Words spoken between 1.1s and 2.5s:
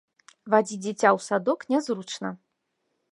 ў садок нязручна.